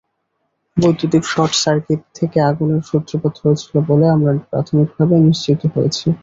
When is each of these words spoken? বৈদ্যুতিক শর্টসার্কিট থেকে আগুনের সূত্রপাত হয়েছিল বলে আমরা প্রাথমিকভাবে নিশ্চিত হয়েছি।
বৈদ্যুতিক 0.77 1.23
শর্টসার্কিট 1.25 2.01
থেকে 2.17 2.37
আগুনের 2.49 2.81
সূত্রপাত 2.89 3.33
হয়েছিল 3.43 3.73
বলে 3.89 4.05
আমরা 4.15 4.31
প্রাথমিকভাবে 4.49 5.15
নিশ্চিত 5.27 5.61
হয়েছি। 5.73 6.07